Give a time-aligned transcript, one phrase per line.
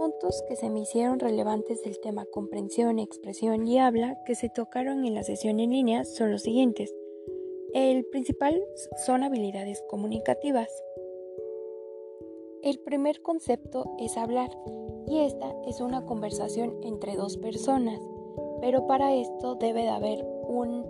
[0.00, 5.04] puntos que se me hicieron relevantes del tema comprensión, expresión y habla que se tocaron
[5.04, 6.94] en la sesión en línea son los siguientes.
[7.74, 8.58] El principal
[9.04, 10.70] son habilidades comunicativas.
[12.62, 14.48] El primer concepto es hablar
[15.06, 18.00] y esta es una conversación entre dos personas,
[18.62, 20.86] pero para esto debe de haber un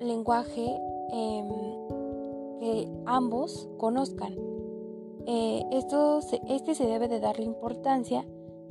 [0.00, 0.64] lenguaje
[1.12, 1.48] em,
[2.58, 4.55] que ambos conozcan.
[5.26, 8.24] Eh, esto este se debe de darle importancia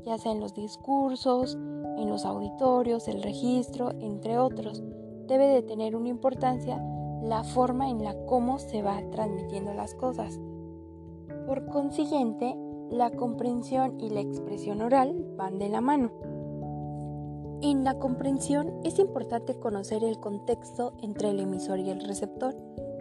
[0.06, 1.56] ya sea en los discursos,
[1.98, 4.84] en los auditorios, el registro, entre otros.
[5.28, 6.82] Debe de tener una importancia
[7.24, 10.40] la forma en la cómo se va transmitiendo las cosas.
[11.48, 12.56] Por consiguiente,
[12.92, 16.12] la comprensión y la expresión oral van de la mano.
[17.62, 22.56] En la comprensión es importante conocer el contexto entre el emisor y el receptor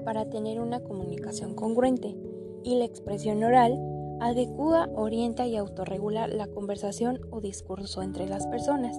[0.04, 2.16] para tener una comunicación congruente
[2.64, 3.78] y la expresión oral
[4.20, 8.98] adecua, orienta y autorregula la conversación o discurso entre las personas.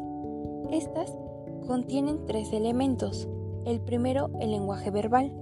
[0.72, 1.12] Estas
[1.68, 3.28] contienen tres elementos.
[3.66, 5.34] El primero, el lenguaje verbal.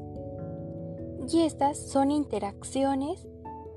[1.30, 3.27] Y estas son interacciones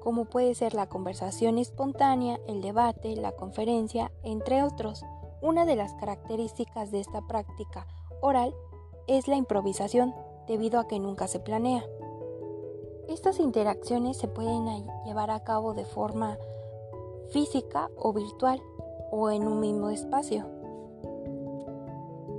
[0.07, 5.05] como puede ser la conversación espontánea, el debate, la conferencia, entre otros.
[5.43, 7.89] Una de las características de esta práctica
[8.21, 8.55] oral
[9.09, 10.15] es la improvisación,
[10.47, 11.83] debido a que nunca se planea.
[13.09, 14.67] Estas interacciones se pueden
[15.05, 16.39] llevar a cabo de forma
[17.29, 18.61] física o virtual
[19.11, 20.47] o en un mismo espacio.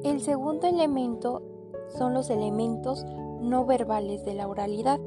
[0.04, 1.42] El segundo elemento
[1.98, 3.06] son los elementos
[3.42, 5.00] no verbales de la oralidad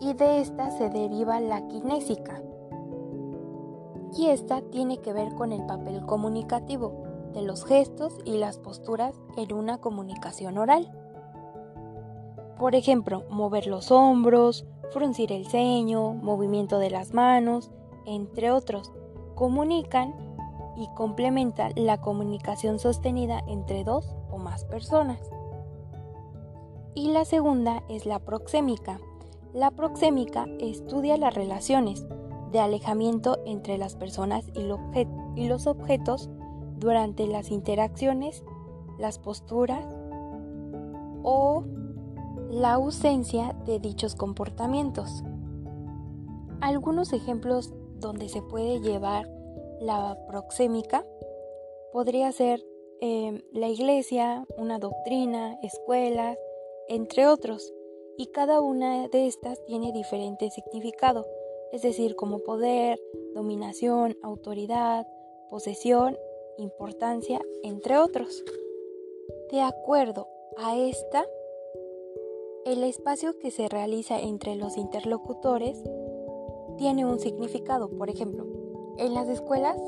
[0.00, 2.42] y de esta se deriva la kinésica.
[4.16, 9.14] Y esta tiene que ver con el papel comunicativo de los gestos y las posturas
[9.36, 10.90] en una comunicación oral.
[12.58, 17.70] Por ejemplo, mover los hombros, fruncir el ceño, movimiento de las manos,
[18.06, 18.92] entre otros,
[19.34, 20.14] comunican
[20.76, 25.20] y complementan la comunicación sostenida entre dos o más personas.
[26.94, 29.00] Y la segunda es la proxémica.
[29.52, 32.06] La proxémica estudia las relaciones
[32.52, 34.68] de alejamiento entre las personas y,
[35.40, 36.30] y los objetos
[36.78, 38.44] durante las interacciones,
[38.98, 39.84] las posturas
[41.24, 41.64] o
[42.50, 45.22] la ausencia de dichos comportamientos.
[46.60, 49.28] Algunos ejemplos donde se puede llevar
[49.80, 51.06] la proxémica
[51.92, 52.64] podría ser
[53.00, 56.38] em, la iglesia, una doctrina, escuelas,
[56.88, 57.72] entre otros,
[58.16, 61.26] y cada una de estas tiene diferente significado,
[61.72, 63.00] es decir, como poder,
[63.34, 65.06] dominación, autoridad,
[65.50, 66.16] posesión,
[66.58, 68.44] importancia, entre otros.
[69.50, 71.26] De acuerdo a esta,
[72.64, 75.82] el espacio que se realiza entre los interlocutores
[76.78, 77.90] tiene un significado.
[77.90, 78.46] Por ejemplo,
[78.96, 79.78] en las escuelas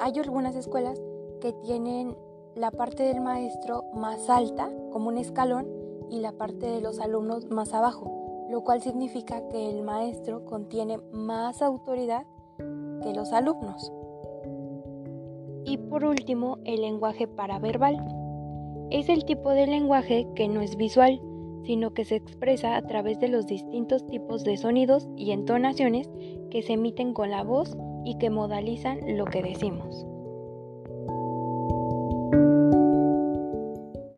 [0.00, 0.98] hay algunas escuelas
[1.40, 2.16] que tienen
[2.54, 5.68] la parte del maestro más alta, como un escalón,
[6.10, 10.98] y la parte de los alumnos más abajo, lo cual significa que el maestro contiene
[11.12, 12.24] más autoridad
[13.02, 13.92] que los alumnos.
[15.66, 18.17] Y por último, el lenguaje paraverbal.
[18.90, 21.20] Es el tipo de lenguaje que no es visual,
[21.64, 26.08] sino que se expresa a través de los distintos tipos de sonidos y entonaciones
[26.50, 30.06] que se emiten con la voz y que modalizan lo que decimos.